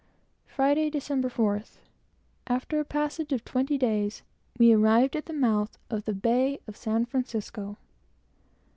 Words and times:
Friday, 0.47 0.89
December 0.89 1.29
4th, 1.29 1.77
after 2.47 2.79
a 2.79 2.83
passage 2.83 3.31
of 3.31 3.45
twenty 3.45 3.77
days, 3.77 4.23
we 4.57 4.73
arrived 4.73 5.15
at 5.15 5.27
the 5.27 5.31
mouth 5.31 5.77
of 5.91 6.05
the 6.05 6.13
bay 6.15 6.59
of 6.65 6.75
San 6.75 7.05
Francisco. 7.05 7.77